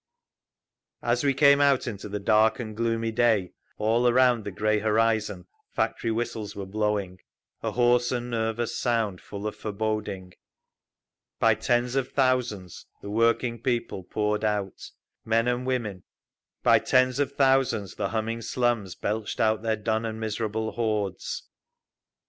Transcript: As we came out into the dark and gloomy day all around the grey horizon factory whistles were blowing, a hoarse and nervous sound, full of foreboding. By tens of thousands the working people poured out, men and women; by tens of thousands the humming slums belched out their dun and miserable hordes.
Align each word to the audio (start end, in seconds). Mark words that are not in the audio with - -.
As 1.03 1.23
we 1.23 1.35
came 1.35 1.61
out 1.61 1.85
into 1.85 2.09
the 2.09 2.19
dark 2.19 2.59
and 2.59 2.75
gloomy 2.75 3.11
day 3.11 3.51
all 3.77 4.07
around 4.07 4.43
the 4.45 4.51
grey 4.51 4.79
horizon 4.79 5.45
factory 5.69 6.09
whistles 6.09 6.55
were 6.55 6.65
blowing, 6.65 7.19
a 7.61 7.73
hoarse 7.73 8.11
and 8.11 8.31
nervous 8.31 8.75
sound, 8.75 9.21
full 9.21 9.45
of 9.45 9.55
foreboding. 9.55 10.33
By 11.37 11.53
tens 11.53 11.93
of 11.95 12.11
thousands 12.13 12.87
the 13.03 13.11
working 13.11 13.61
people 13.61 14.01
poured 14.03 14.43
out, 14.43 14.89
men 15.23 15.47
and 15.47 15.67
women; 15.67 16.01
by 16.63 16.79
tens 16.79 17.19
of 17.19 17.33
thousands 17.33 17.93
the 17.93 18.09
humming 18.09 18.41
slums 18.41 18.95
belched 18.95 19.39
out 19.39 19.61
their 19.61 19.77
dun 19.77 20.03
and 20.05 20.19
miserable 20.19 20.71
hordes. 20.71 21.43